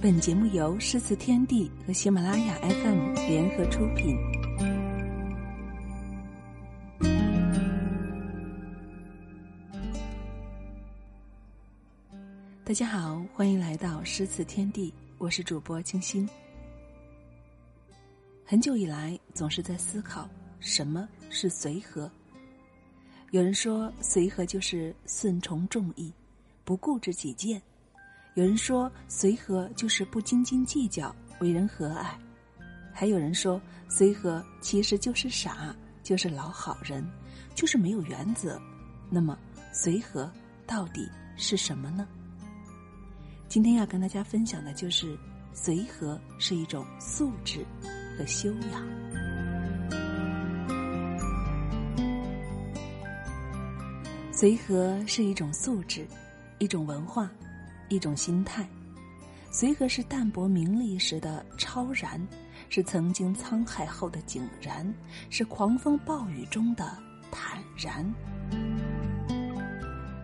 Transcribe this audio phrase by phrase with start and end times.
[0.00, 4.16] 本节目由诗词天地和喜马拉雅 FM 联合出品。
[12.64, 16.28] 大家好，欢迎来到诗词天地，我是主播清新。
[18.44, 20.30] 很久以来，总是在思考
[20.60, 22.08] 什么是随和。
[23.32, 26.12] 有人说，随和就是顺从众意，
[26.64, 27.60] 不固执己见。
[28.38, 32.04] 有人说，随和就是不斤斤计较，为人和蔼；
[32.94, 37.04] 还有人说，随和其实就是傻，就是老好人，
[37.56, 38.56] 就是没有原则。
[39.10, 39.36] 那么，
[39.72, 40.30] 随和
[40.68, 42.06] 到底是什么呢？
[43.48, 45.18] 今天要跟大家分享的就是，
[45.52, 47.66] 随和是一种素质
[48.16, 48.86] 和修养。
[54.30, 56.06] 随和是一种素质，
[56.60, 57.28] 一种文化。
[57.88, 58.68] 一种心态，
[59.50, 62.20] 随和是淡泊名利时的超然，
[62.68, 64.92] 是曾经沧海后的井然，
[65.30, 66.96] 是狂风暴雨中的
[67.30, 68.04] 坦然。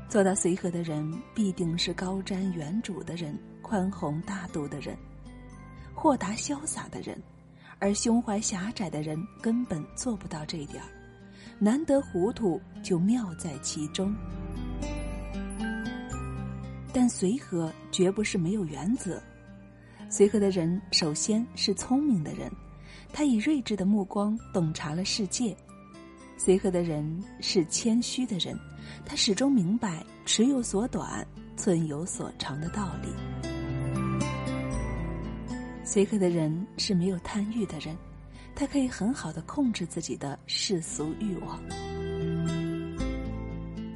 [0.08, 4.96] 做到随和的人，必定是高瞻远瞩的人，宽宏大度的人，
[5.92, 7.20] 豁达潇洒的人，
[7.80, 10.88] 而胸怀狭窄的人根本做不到这点儿。
[11.58, 14.14] 难得糊涂，就妙在其中。
[16.94, 19.20] 但随和绝不是没有原则。
[20.08, 22.48] 随和的人首先是聪明的人，
[23.12, 25.56] 他以睿智的目光洞察了世界；
[26.38, 28.56] 随和的人是谦虚的人，
[29.04, 33.08] 他始终明白“尺有所短，寸有所长”的道理。
[35.82, 37.96] 随和的人是没有贪欲的人，
[38.54, 41.60] 他可以很好的控制自己的世俗欲望。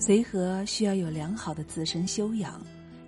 [0.00, 2.60] 随和需要有良好的自身修养。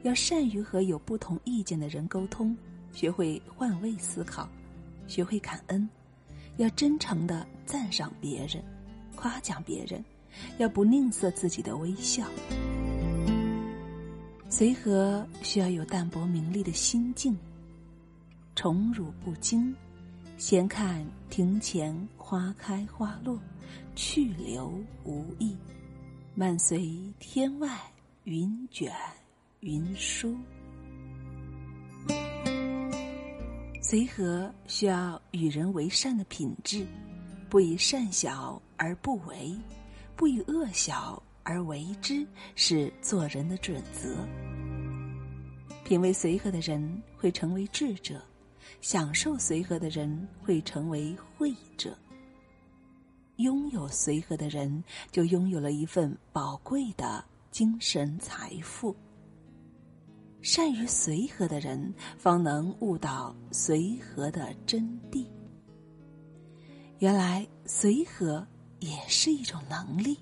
[0.03, 2.57] 要善于和有不同意见的人沟通，
[2.93, 4.49] 学会换位思考，
[5.07, 5.89] 学会感恩，
[6.57, 8.65] 要真诚的赞赏别人，
[9.15, 10.03] 夸奖别人，
[10.59, 12.27] 要不吝啬自己的微笑。
[14.49, 17.37] 随和需要有淡泊名利的心境，
[18.57, 19.75] 宠辱不惊，
[20.39, 23.39] 闲看庭前花开花落，
[23.95, 24.73] 去留
[25.05, 25.57] 无意，
[26.35, 27.79] 漫随天外
[28.25, 28.93] 云卷。
[29.61, 30.35] 云舒，
[33.83, 36.87] 随和需要与人为善的品质，
[37.51, 39.55] 不以善小而不为，
[40.17, 44.17] 不以恶小而为之，是做人的准则。
[45.85, 48.19] 品味随和的人会成为智者，
[48.81, 51.95] 享受随和的人会成为慧者。
[53.37, 54.83] 拥有随和的人，
[55.13, 58.97] 就拥有了一份宝贵的精神财富。
[60.43, 65.27] 善于随和的人，方能悟到随和的真谛。
[66.99, 68.47] 原来随和
[68.79, 70.19] 也是一种能力。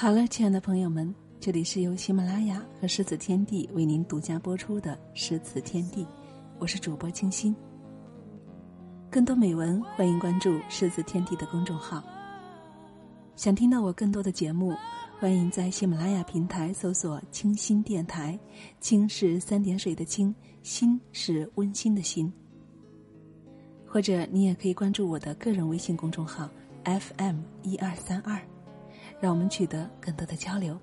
[0.00, 6.04] 好了，亲爱的朋友们，这里是由喜马拉雅和诗词天地为您独家播出的《诗词天地》，
[6.60, 7.52] 我是主播清新。
[9.10, 12.00] 更多美文，欢迎关注诗词天地的公众号。
[13.34, 14.72] 想听到我更多的节目，
[15.18, 18.38] 欢迎在喜马拉雅平台搜索“清新电台
[18.78, 20.32] ”，“清”是三点水的“清
[20.62, 22.32] ”，“新”是温馨的“心”。
[23.84, 26.48] 或者你也可以关注我的个人微信公众号
[26.84, 28.40] “FM 一二三二”。
[29.20, 30.78] 让我们取得更多的交流。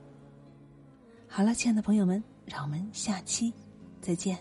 [1.28, 3.54] 好了，亲爱的朋友们，让我们下期
[4.02, 4.38] 再见。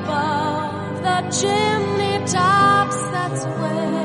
[0.00, 3.95] Above the chimney tops, that's where